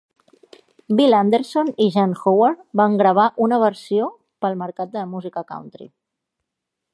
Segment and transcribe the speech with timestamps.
[0.99, 4.09] Bill Anderson i Jan Howard van gravar una versió
[4.43, 5.89] per al mercat de música country.